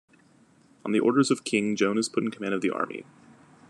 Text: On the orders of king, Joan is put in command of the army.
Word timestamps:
On 0.83 0.93
the 0.93 0.99
orders 0.99 1.29
of 1.29 1.43
king, 1.43 1.75
Joan 1.75 1.99
is 1.99 2.09
put 2.09 2.23
in 2.23 2.31
command 2.31 2.55
of 2.55 2.61
the 2.61 2.71
army. 2.71 3.05